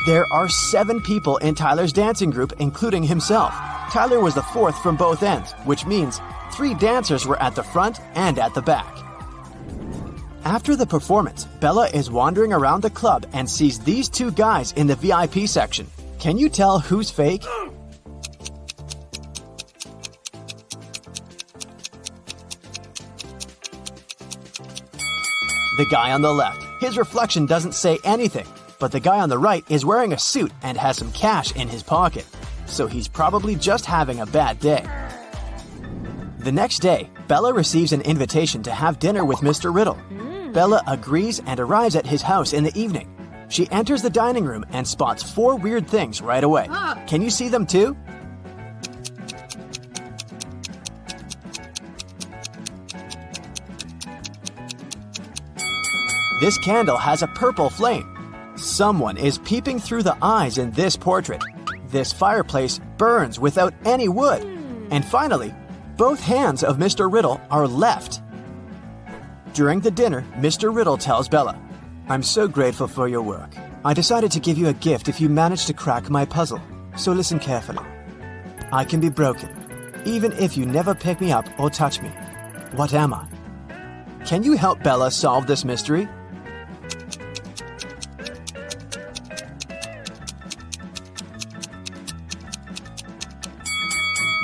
There 0.07 0.25
are 0.33 0.49
seven 0.49 1.03
people 1.03 1.37
in 1.37 1.55
Tyler's 1.55 1.93
dancing 1.93 2.31
group, 2.31 2.55
including 2.59 3.03
himself. 3.03 3.53
Tyler 3.91 4.21
was 4.21 4.35
the 4.35 4.43
fourth 4.43 4.79
from 4.83 4.97
both 4.97 5.23
ends, 5.23 5.53
which 5.65 5.85
means 5.85 6.21
three 6.59 6.75
dancers 6.75 7.25
were 7.25 7.41
at 7.41 7.55
the 7.55 7.63
front 7.63 8.01
and 8.17 8.37
at 8.37 8.53
the 8.53 8.61
back. 8.61 8.99
After 10.45 10.75
the 10.75 10.87
performance, 10.87 11.45
Bella 11.61 11.87
is 11.91 12.11
wandering 12.11 12.53
around 12.53 12.83
the 12.83 12.91
club 12.91 13.27
and 13.33 13.49
sees 13.49 13.79
these 13.79 14.09
two 14.09 14.33
guys 14.33 14.73
in 14.73 14.89
the 14.89 14.97
VIP 14.97 15.47
section. 15.47 15.87
Can 16.19 16.37
you 16.37 16.49
tell 16.49 16.81
who's 16.81 17.13
fake? 17.13 17.43
The 25.77 25.87
guy 25.89 26.11
on 26.11 26.23
the 26.23 26.35
left. 26.35 26.61
His 26.81 26.99
reflection 26.99 27.47
doesn't 27.47 27.75
say 27.75 27.99
anything, 28.03 28.49
but 28.81 28.91
the 28.91 28.99
guy 28.99 29.21
on 29.21 29.29
the 29.29 29.39
right 29.39 29.65
is 29.71 29.85
wearing 29.85 30.13
a 30.13 30.19
suit 30.19 30.51
and 30.65 30.77
has 30.77 30.97
some 30.97 31.13
cash 31.13 31.55
in 31.55 31.69
his 31.69 31.85
pocket. 31.85 32.27
So 32.67 32.89
he's 32.89 33.07
probably 33.07 33.55
just 33.55 33.87
having 33.87 34.19
a 34.19 34.27
bad 34.27 34.59
day. 34.59 35.08
The 36.49 36.53
next 36.53 36.79
day, 36.79 37.11
Bella 37.27 37.53
receives 37.53 37.93
an 37.93 38.01
invitation 38.01 38.63
to 38.63 38.71
have 38.71 38.99
dinner 38.99 39.23
with 39.23 39.41
Mr. 39.41 39.75
Riddle. 39.75 39.99
Mm. 40.11 40.55
Bella 40.55 40.83
agrees 40.87 41.43
and 41.45 41.61
arrives 41.61 41.95
at 41.95 42.07
his 42.07 42.23
house 42.23 42.55
in 42.55 42.65
the 42.65 42.75
evening. 42.75 43.07
She 43.51 43.71
enters 43.71 44.01
the 44.01 44.09
dining 44.09 44.47
room 44.47 44.65
and 44.71 44.89
spots 44.89 45.23
four 45.23 45.57
weird 45.57 45.87
things 45.87 46.23
right 46.23 46.43
away. 46.43 46.67
Can 47.07 47.21
you 47.21 47.29
see 47.29 47.51
them 47.51 47.67
too? 47.67 47.95
This 56.41 56.57
candle 56.65 56.97
has 56.97 57.21
a 57.21 57.27
purple 57.27 57.69
flame. 57.69 58.09
Someone 58.57 59.19
is 59.19 59.37
peeping 59.37 59.81
through 59.81 60.05
the 60.05 60.17
eyes 60.23 60.57
in 60.57 60.71
this 60.71 60.97
portrait. 60.97 61.45
This 61.89 62.11
fireplace 62.11 62.81
burns 62.97 63.39
without 63.39 63.75
any 63.85 64.09
wood. 64.09 64.43
Hmm. 64.43 64.89
And 64.91 65.05
finally, 65.05 65.55
both 65.99 66.21
hands 66.21 66.63
of 66.63 66.77
Mr. 66.77 67.13
Riddle 67.13 67.41
are 67.51 67.67
left. 67.67 68.23
During 69.53 69.81
the 69.81 69.91
dinner, 69.91 70.25
Mr. 70.37 70.75
Riddle 70.75 70.97
tells 70.97 71.29
Bella, 71.29 71.61
I'm 72.09 72.23
so 72.23 72.47
grateful 72.47 72.87
for 72.87 73.09
your 73.09 73.21
work. 73.21 73.51
I 73.85 73.95
decided 73.95 74.31
to 74.31 74.41
give 74.41 74.57
you 74.57 74.69
a 74.69 74.73
gift 74.73 75.09
if 75.09 75.21
you 75.21 75.29
manage 75.29 75.67
to 75.67 75.73
crack 75.73 76.09
my 76.09 76.25
puzzle. 76.25 76.61
So 76.97 77.11
listen 77.11 77.41
carefully. 77.41 77.85
I 78.71 78.85
can 78.85 79.01
be 79.01 79.09
broken, 79.09 79.51
even 80.05 80.31
if 80.35 80.57
you 80.57 80.67
never 80.67 80.95
pick 80.95 81.21
me 81.21 81.33
up 81.33 81.49
or 81.59 81.69
touch 81.69 82.01
me. 82.01 82.11
What 82.77 82.95
am 82.95 83.13
I? 83.13 83.27
Can 84.25 84.45
you 84.45 84.53
help 84.53 84.85
Bella 84.85 85.11
solve 85.11 85.49
this 85.49 85.65
mystery? 85.65 86.09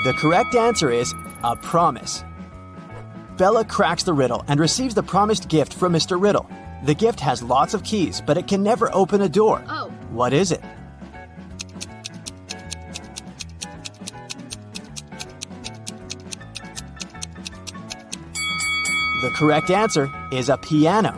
The 0.04 0.14
correct 0.18 0.56
answer 0.56 0.90
is 0.90 1.14
a 1.44 1.54
promise. 1.54 2.24
Bella 3.36 3.64
cracks 3.66 4.02
the 4.02 4.14
riddle 4.14 4.44
and 4.48 4.58
receives 4.58 4.94
the 4.94 5.02
promised 5.02 5.48
gift 5.48 5.74
from 5.74 5.92
Mr. 5.92 6.20
Riddle. 6.20 6.48
The 6.84 6.94
gift 6.94 7.20
has 7.20 7.42
lots 7.42 7.74
of 7.74 7.84
keys, 7.84 8.22
but 8.24 8.38
it 8.38 8.48
can 8.48 8.62
never 8.62 8.92
open 8.94 9.20
a 9.20 9.28
door. 9.28 9.62
Oh. 9.68 9.90
What 10.10 10.32
is 10.32 10.52
it? 10.52 10.62
The 19.20 19.30
correct 19.36 19.70
answer 19.70 20.10
is 20.32 20.48
a 20.48 20.56
piano. 20.56 21.12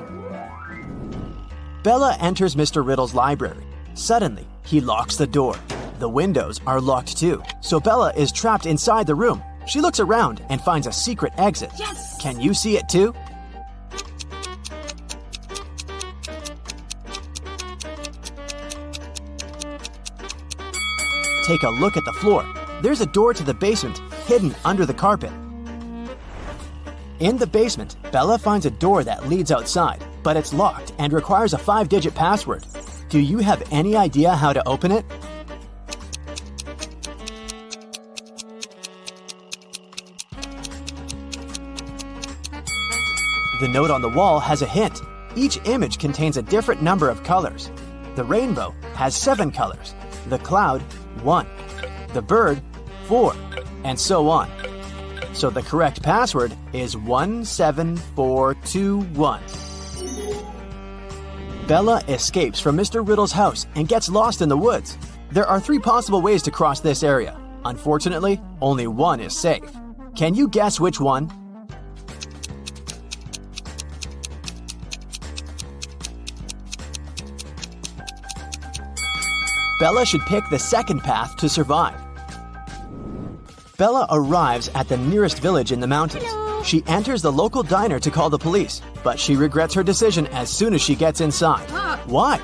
Bella 1.84 2.16
enters 2.20 2.56
Mr. 2.56 2.84
Riddle's 2.84 3.14
library. 3.14 3.64
Suddenly, 3.94 4.46
he 4.64 4.80
locks 4.80 5.16
the 5.16 5.26
door. 5.26 5.54
The 6.00 6.08
windows 6.08 6.60
are 6.66 6.80
locked 6.80 7.16
too, 7.16 7.42
so 7.60 7.78
Bella 7.78 8.12
is 8.16 8.32
trapped 8.32 8.66
inside 8.66 9.06
the 9.06 9.14
room. 9.14 9.42
She 9.66 9.80
looks 9.80 10.00
around 10.00 10.42
and 10.48 10.60
finds 10.60 10.86
a 10.86 10.92
secret 10.92 11.32
exit. 11.38 11.70
Yes! 11.76 12.20
Can 12.22 12.40
you 12.40 12.54
see 12.54 12.76
it 12.76 12.88
too? 12.88 13.12
Take 21.44 21.62
a 21.62 21.70
look 21.70 21.96
at 21.96 22.04
the 22.04 22.12
floor. 22.20 22.44
There's 22.82 23.00
a 23.00 23.06
door 23.06 23.32
to 23.34 23.42
the 23.42 23.54
basement 23.54 23.98
hidden 24.26 24.54
under 24.64 24.84
the 24.84 24.94
carpet. 24.94 25.30
In 27.20 27.38
the 27.38 27.46
basement, 27.46 27.96
Bella 28.12 28.38
finds 28.38 28.66
a 28.66 28.70
door 28.70 29.02
that 29.04 29.28
leads 29.28 29.50
outside, 29.50 30.04
but 30.22 30.36
it's 30.36 30.52
locked 30.52 30.92
and 30.98 31.12
requires 31.12 31.54
a 31.54 31.58
five 31.58 31.88
digit 31.88 32.14
password. 32.14 32.64
Do 33.08 33.20
you 33.20 33.38
have 33.38 33.62
any 33.70 33.96
idea 33.96 34.34
how 34.34 34.52
to 34.52 34.68
open 34.68 34.92
it? 34.92 35.04
The 43.58 43.68
note 43.68 43.90
on 43.90 44.02
the 44.02 44.08
wall 44.10 44.38
has 44.38 44.60
a 44.60 44.66
hint. 44.66 45.00
Each 45.34 45.58
image 45.64 45.98
contains 45.98 46.36
a 46.36 46.42
different 46.42 46.82
number 46.82 47.08
of 47.08 47.22
colors. 47.22 47.70
The 48.14 48.22
rainbow 48.22 48.74
has 48.92 49.16
seven 49.16 49.50
colors, 49.50 49.94
the 50.28 50.38
cloud, 50.40 50.82
one, 51.22 51.46
the 52.12 52.20
bird, 52.20 52.60
four, 53.06 53.34
and 53.82 53.98
so 53.98 54.28
on. 54.28 54.50
So 55.32 55.48
the 55.48 55.62
correct 55.62 56.02
password 56.02 56.54
is 56.74 56.96
17421. 56.96 59.40
Bella 61.66 62.02
escapes 62.08 62.60
from 62.60 62.76
Mr. 62.76 63.08
Riddle's 63.08 63.32
house 63.32 63.66
and 63.74 63.88
gets 63.88 64.10
lost 64.10 64.42
in 64.42 64.50
the 64.50 64.58
woods. 64.58 64.98
There 65.30 65.46
are 65.46 65.60
three 65.60 65.78
possible 65.78 66.20
ways 66.20 66.42
to 66.42 66.50
cross 66.50 66.80
this 66.80 67.02
area. 67.02 67.40
Unfortunately, 67.64 68.38
only 68.60 68.86
one 68.86 69.18
is 69.18 69.34
safe. 69.34 69.64
Can 70.14 70.34
you 70.34 70.46
guess 70.46 70.78
which 70.78 71.00
one? 71.00 71.30
Bella 79.78 80.06
should 80.06 80.22
pick 80.22 80.48
the 80.48 80.58
second 80.58 81.00
path 81.00 81.36
to 81.36 81.48
survive. 81.50 82.00
Bella 83.76 84.06
arrives 84.10 84.70
at 84.74 84.88
the 84.88 84.96
nearest 84.96 85.40
village 85.40 85.70
in 85.70 85.80
the 85.80 85.86
mountains. 85.86 86.24
She 86.66 86.82
enters 86.86 87.20
the 87.20 87.30
local 87.30 87.62
diner 87.62 88.00
to 88.00 88.10
call 88.10 88.30
the 88.30 88.38
police, 88.38 88.80
but 89.04 89.20
she 89.20 89.36
regrets 89.36 89.74
her 89.74 89.82
decision 89.82 90.26
as 90.28 90.48
soon 90.48 90.72
as 90.72 90.80
she 90.80 90.94
gets 90.94 91.20
inside. 91.20 91.68
Why? 92.08 92.40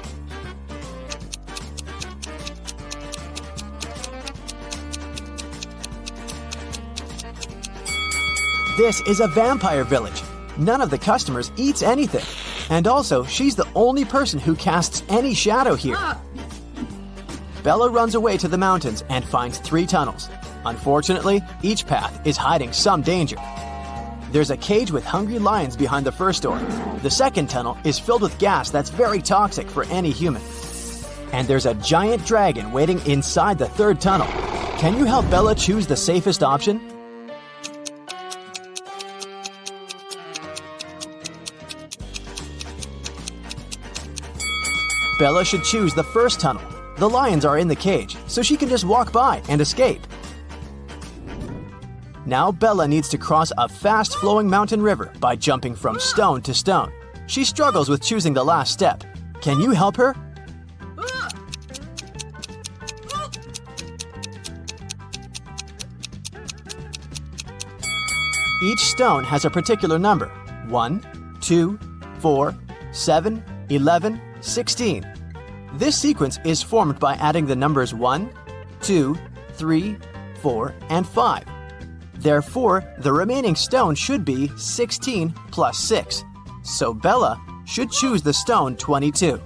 This 8.77 9.01
is 9.03 9.21
a 9.21 9.29
vampire 9.29 9.85
village. 9.85 10.23
None 10.59 10.83
of 10.83 10.91
the 10.91 10.99
customers 10.99 11.51
eats 11.57 11.83
anything. 11.83 12.27
And 12.69 12.87
also, 12.87 13.25
she's 13.25 13.57
the 13.57 13.69
only 13.75 14.05
person 14.05 14.39
who 14.39 14.55
casts 14.55 15.03
any 15.09 15.33
shadow 15.33 15.75
here. 15.75 15.97
Bella 17.63 17.89
runs 17.89 18.17
away 18.17 18.37
to 18.39 18.49
the 18.49 18.59
mountains 18.59 19.05
and 19.09 19.25
finds 19.25 19.59
three 19.59 19.87
tunnels. 19.87 20.29
Unfortunately, 20.65 21.43
each 21.63 21.87
path 21.87 22.27
is 22.27 22.37
hiding 22.37 22.73
some 22.73 23.03
danger. 23.03 23.37
There's 24.33 24.51
a 24.51 24.57
cage 24.57 24.91
with 24.91 25.05
hungry 25.05 25.39
lions 25.39 25.77
behind 25.77 26.05
the 26.05 26.11
first 26.11 26.43
door. 26.43 26.59
The 27.03 27.11
second 27.11 27.51
tunnel 27.51 27.79
is 27.85 28.01
filled 28.01 28.23
with 28.23 28.37
gas 28.39 28.71
that's 28.71 28.91
very 28.91 29.23
toxic 29.23 29.69
for 29.69 29.85
any 29.85 30.11
human. 30.11 30.43
And 31.33 31.47
there's 31.47 31.67
a 31.67 31.75
giant 31.75 32.27
dragon 32.27 32.73
waiting 32.73 32.99
inside 33.07 33.59
the 33.59 33.69
third 33.69 34.01
tunnel. 34.01 34.27
Can 34.79 34.99
you 34.99 35.05
help 35.05 35.31
Bella 35.31 35.55
choose 35.55 35.87
the 35.87 35.97
safest 35.97 36.43
option? 36.43 36.81
Bella 45.21 45.45
should 45.45 45.63
choose 45.63 45.95
the 45.95 46.03
first 46.03 46.41
tunnel. 46.41 46.72
The 47.03 47.11
lions 47.11 47.45
are 47.45 47.59
in 47.59 47.67
the 47.67 47.75
cage, 47.75 48.17
so 48.29 48.43
she 48.43 48.57
can 48.57 48.69
just 48.69 48.85
walk 48.85 49.11
by 49.11 49.43
and 49.49 49.61
escape. 49.61 50.07
Now 52.27 52.53
Bella 52.53 52.87
needs 52.87 53.09
to 53.09 53.19
cross 53.19 53.51
a 53.59 53.69
fast 53.69 54.15
flowing 54.19 54.49
mountain 54.49 54.81
river 54.81 55.13
by 55.19 55.35
jumping 55.35 55.75
from 55.75 55.99
stone 55.99 56.43
to 56.43 56.55
stone. 56.55 56.93
She 57.27 57.43
struggles 57.43 57.89
with 57.89 58.05
choosing 58.05 58.33
the 58.33 58.45
last 58.45 58.73
step. 58.73 59.03
Can 59.41 59.59
you 59.59 59.73
help 59.73 59.97
her? 59.97 60.15
Each 68.63 68.79
stone 68.79 69.25
has 69.25 69.45
a 69.45 69.51
particular 69.51 69.99
number 69.99 70.29
1, 70.69 71.39
2, 71.41 71.81
4, 72.21 72.55
7, 72.93 73.45
11, 73.71 74.21
16. 74.41 75.12
This 75.75 75.99
sequence 75.99 76.39
is 76.45 76.63
formed 76.63 76.99
by 76.99 77.15
adding 77.15 77.47
the 77.47 77.57
numbers 77.57 77.95
1, 77.95 78.31
2, 78.83 79.17
3, 79.55 79.97
4, 80.41 80.75
and 80.91 81.07
5. 81.07 81.45
Therefore, 82.19 82.85
the 82.99 83.13
remaining 83.13 83.57
stone 83.57 83.95
should 83.95 84.25
be 84.25 84.51
16 84.57 85.35
plus 85.51 85.79
6. 85.79 86.25
So 86.63 86.93
Bella 86.93 87.41
should 87.65 87.91
choose 87.91 88.23
the 88.23 88.33
stone 88.33 88.77
22. 88.77 89.41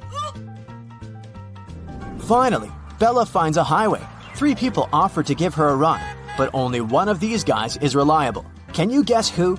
Finally, 2.18 2.70
Bella 2.98 3.24
finds 3.24 3.56
a 3.56 3.64
highway. 3.64 4.02
Three 4.34 4.54
people 4.54 4.88
offer 4.92 5.22
to 5.22 5.34
give 5.34 5.54
her 5.54 5.68
a 5.68 5.76
ride, 5.76 6.16
but 6.36 6.50
only 6.52 6.80
one 6.80 7.08
of 7.08 7.20
these 7.20 7.44
guys 7.44 7.76
is 7.78 7.94
reliable. 7.94 8.44
Can 8.72 8.90
you 8.90 9.04
guess 9.04 9.30
who? 9.30 9.56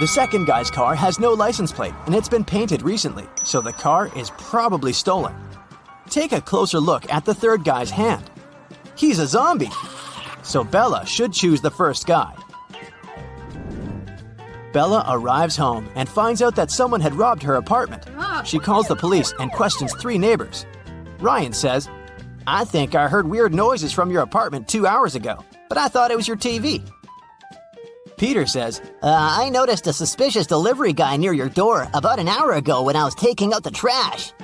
The 0.00 0.06
second 0.06 0.46
guy's 0.46 0.70
car 0.70 0.94
has 0.94 1.20
no 1.20 1.34
license 1.34 1.72
plate 1.72 1.92
and 2.06 2.14
it's 2.14 2.26
been 2.26 2.42
painted 2.42 2.80
recently, 2.80 3.26
so 3.44 3.60
the 3.60 3.74
car 3.74 4.10
is 4.16 4.30
probably 4.38 4.94
stolen. 4.94 5.34
Take 6.08 6.32
a 6.32 6.40
closer 6.40 6.80
look 6.80 7.04
at 7.12 7.26
the 7.26 7.34
third 7.34 7.64
guy's 7.64 7.90
hand. 7.90 8.30
He's 8.94 9.18
a 9.18 9.26
zombie, 9.26 9.68
so 10.42 10.64
Bella 10.64 11.04
should 11.04 11.34
choose 11.34 11.60
the 11.60 11.70
first 11.70 12.06
guy. 12.06 12.34
Bella 14.72 15.04
arrives 15.06 15.58
home 15.58 15.86
and 15.94 16.08
finds 16.08 16.40
out 16.40 16.56
that 16.56 16.70
someone 16.70 17.02
had 17.02 17.14
robbed 17.14 17.42
her 17.42 17.56
apartment. 17.56 18.04
Oh, 18.16 18.42
she 18.42 18.58
calls 18.58 18.88
the 18.88 18.96
police 18.96 19.34
and 19.38 19.52
questions 19.52 19.92
three 20.00 20.16
neighbors. 20.16 20.64
Ryan 21.18 21.52
says, 21.52 21.90
I 22.46 22.64
think 22.64 22.94
I 22.94 23.06
heard 23.06 23.28
weird 23.28 23.52
noises 23.52 23.92
from 23.92 24.10
your 24.10 24.22
apartment 24.22 24.66
two 24.66 24.86
hours 24.86 25.14
ago, 25.14 25.44
but 25.68 25.76
I 25.76 25.88
thought 25.88 26.10
it 26.10 26.16
was 26.16 26.26
your 26.26 26.38
TV. 26.38 26.90
Peter 28.20 28.44
says, 28.44 28.82
Uh, 29.02 29.16
I 29.40 29.48
noticed 29.48 29.86
a 29.86 29.94
suspicious 29.94 30.46
delivery 30.46 30.92
guy 30.92 31.16
near 31.16 31.32
your 31.32 31.48
door 31.48 31.88
about 31.94 32.18
an 32.18 32.28
hour 32.28 32.52
ago 32.52 32.82
when 32.82 32.94
I 32.94 33.02
was 33.02 33.14
taking 33.14 33.54
out 33.54 33.62
the 33.62 33.70
trash. 33.70 34.34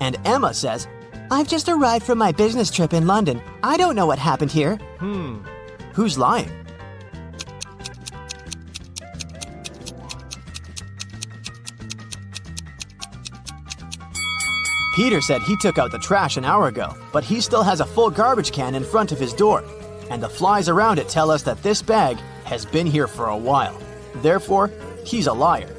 and 0.00 0.18
Emma 0.24 0.52
says, 0.52 0.88
I've 1.30 1.46
just 1.46 1.68
arrived 1.68 2.04
from 2.04 2.18
my 2.18 2.32
business 2.32 2.72
trip 2.72 2.92
in 2.92 3.06
London. 3.06 3.40
I 3.62 3.76
don't 3.76 3.94
know 3.94 4.06
what 4.06 4.18
happened 4.18 4.50
here. 4.50 4.78
Hmm. 4.98 5.46
Who's 5.92 6.18
lying? 6.18 6.50
Peter 14.96 15.20
said 15.20 15.40
he 15.42 15.56
took 15.58 15.78
out 15.78 15.92
the 15.92 15.98
trash 16.00 16.36
an 16.36 16.44
hour 16.44 16.66
ago, 16.66 16.96
but 17.12 17.22
he 17.22 17.40
still 17.40 17.62
has 17.62 17.78
a 17.78 17.86
full 17.86 18.10
garbage 18.10 18.50
can 18.50 18.74
in 18.74 18.82
front 18.82 19.12
of 19.12 19.20
his 19.20 19.32
door. 19.32 19.62
And 20.10 20.20
the 20.20 20.28
flies 20.28 20.68
around 20.68 20.98
it 20.98 21.08
tell 21.08 21.30
us 21.30 21.42
that 21.44 21.62
this 21.62 21.80
bag 21.80 22.18
has 22.44 22.64
been 22.64 22.86
here 22.86 23.08
for 23.08 23.28
a 23.28 23.36
while. 23.36 23.78
Therefore, 24.16 24.70
he's 25.04 25.26
a 25.26 25.32
liar. 25.32 25.74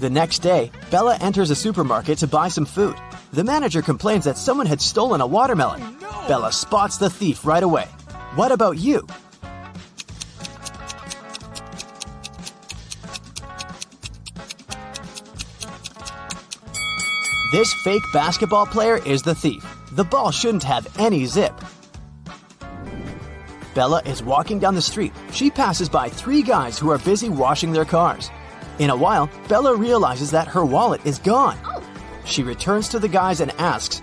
The 0.00 0.10
next 0.10 0.38
day, 0.38 0.70
Bella 0.90 1.16
enters 1.16 1.50
a 1.50 1.54
supermarket 1.54 2.18
to 2.18 2.26
buy 2.26 2.48
some 2.48 2.64
food. 2.64 2.96
The 3.32 3.44
manager 3.44 3.82
complains 3.82 4.24
that 4.24 4.38
someone 4.38 4.66
had 4.66 4.80
stolen 4.80 5.20
a 5.20 5.26
watermelon. 5.26 5.96
Bella 6.26 6.52
spots 6.52 6.96
the 6.96 7.10
thief 7.10 7.44
right 7.44 7.62
away. 7.62 7.86
What 8.34 8.50
about 8.50 8.78
you? 8.78 9.06
This 17.52 17.72
fake 17.82 18.02
basketball 18.12 18.66
player 18.66 18.98
is 19.04 19.22
the 19.22 19.34
thief. 19.34 19.66
The 19.92 20.04
ball 20.04 20.30
shouldn't 20.30 20.62
have 20.62 20.86
any 20.98 21.26
zip. 21.26 21.52
Bella 23.74 24.02
is 24.04 24.22
walking 24.22 24.58
down 24.58 24.74
the 24.74 24.82
street. 24.82 25.12
She 25.32 25.50
passes 25.50 25.88
by 25.88 26.08
three 26.08 26.42
guys 26.42 26.78
who 26.78 26.90
are 26.90 26.98
busy 26.98 27.28
washing 27.28 27.72
their 27.72 27.84
cars. 27.84 28.30
In 28.78 28.90
a 28.90 28.96
while, 28.96 29.30
Bella 29.48 29.76
realizes 29.76 30.30
that 30.32 30.48
her 30.48 30.64
wallet 30.64 31.04
is 31.06 31.18
gone. 31.18 31.58
She 32.24 32.42
returns 32.42 32.88
to 32.88 32.98
the 32.98 33.08
guys 33.08 33.40
and 33.40 33.52
asks, 33.58 34.02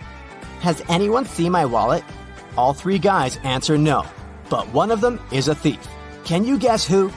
Has 0.60 0.82
anyone 0.88 1.26
seen 1.26 1.52
my 1.52 1.66
wallet? 1.66 2.04
All 2.58 2.74
three 2.74 3.00
guys 3.00 3.38
answer 3.44 3.78
no, 3.78 4.06
but 4.50 4.68
one 4.70 4.92
of 4.92 5.02
them 5.02 5.20
is 5.32 5.48
a 5.48 5.56
thief. 5.56 5.86
Can 6.24 6.46
you 6.46 6.58
guess 6.58 6.86
who? 6.86 7.12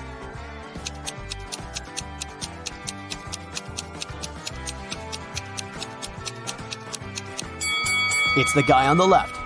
It's 8.36 8.54
the 8.54 8.62
guy 8.62 8.86
on 8.86 8.96
the 8.96 9.06
left. 9.06 9.39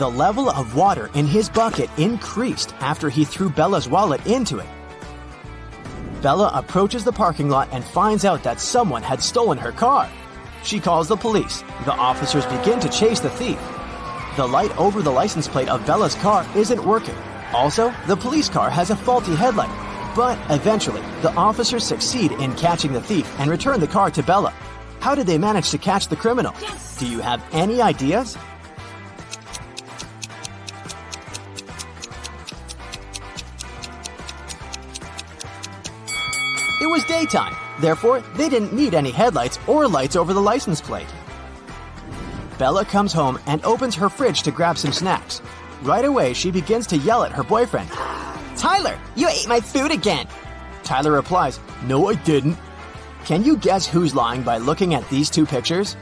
The 0.00 0.08
level 0.08 0.48
of 0.48 0.76
water 0.76 1.10
in 1.12 1.26
his 1.26 1.50
bucket 1.50 1.90
increased 1.98 2.72
after 2.80 3.10
he 3.10 3.26
threw 3.26 3.50
Bella's 3.50 3.86
wallet 3.86 4.26
into 4.26 4.58
it. 4.58 4.66
Bella 6.22 6.50
approaches 6.54 7.04
the 7.04 7.12
parking 7.12 7.50
lot 7.50 7.68
and 7.70 7.84
finds 7.84 8.24
out 8.24 8.42
that 8.44 8.60
someone 8.60 9.02
had 9.02 9.22
stolen 9.22 9.58
her 9.58 9.72
car. 9.72 10.08
She 10.62 10.80
calls 10.80 11.08
the 11.08 11.18
police. 11.18 11.60
The 11.84 11.92
officers 11.92 12.46
begin 12.46 12.80
to 12.80 12.88
chase 12.88 13.20
the 13.20 13.28
thief. 13.28 13.60
The 14.38 14.46
light 14.46 14.74
over 14.78 15.02
the 15.02 15.12
license 15.12 15.46
plate 15.46 15.68
of 15.68 15.84
Bella's 15.84 16.14
car 16.14 16.46
isn't 16.56 16.82
working. 16.82 17.16
Also, 17.52 17.92
the 18.06 18.16
police 18.16 18.48
car 18.48 18.70
has 18.70 18.88
a 18.88 18.96
faulty 18.96 19.34
headlight. 19.34 19.68
But 20.16 20.38
eventually, 20.48 21.02
the 21.20 21.34
officers 21.34 21.84
succeed 21.84 22.32
in 22.32 22.56
catching 22.56 22.94
the 22.94 23.02
thief 23.02 23.30
and 23.38 23.50
return 23.50 23.80
the 23.80 23.86
car 23.86 24.10
to 24.12 24.22
Bella. 24.22 24.54
How 25.00 25.14
did 25.14 25.26
they 25.26 25.36
manage 25.36 25.68
to 25.72 25.76
catch 25.76 26.08
the 26.08 26.16
criminal? 26.16 26.54
Do 26.96 27.06
you 27.06 27.20
have 27.20 27.44
any 27.52 27.82
ideas? 27.82 28.38
Was 37.00 37.08
daytime, 37.08 37.56
therefore, 37.80 38.20
they 38.34 38.48
didn't 38.48 38.74
need 38.74 38.94
any 38.94 39.10
headlights 39.10 39.58
or 39.66 39.88
lights 39.88 40.16
over 40.16 40.34
the 40.34 40.40
license 40.40 40.80
plate. 40.80 41.06
Bella 42.58 42.84
comes 42.84 43.12
home 43.12 43.38
and 43.46 43.64
opens 43.64 43.94
her 43.94 44.10
fridge 44.10 44.42
to 44.42 44.50
grab 44.50 44.76
some 44.76 44.92
snacks. 44.92 45.40
Right 45.82 46.04
away, 46.04 46.34
she 46.34 46.50
begins 46.50 46.86
to 46.88 46.98
yell 46.98 47.24
at 47.24 47.32
her 47.32 47.42
boyfriend. 47.42 47.88
Tyler, 48.56 48.98
you 49.16 49.28
ate 49.28 49.48
my 49.48 49.60
food 49.60 49.90
again! 49.90 50.26
Tyler 50.82 51.12
replies, 51.12 51.58
No, 51.84 52.10
I 52.10 52.16
didn't. 52.16 52.58
Can 53.24 53.44
you 53.44 53.56
guess 53.56 53.86
who's 53.86 54.14
lying 54.14 54.42
by 54.42 54.58
looking 54.58 54.92
at 54.94 55.08
these 55.08 55.30
two 55.30 55.46
pictures? 55.46 55.96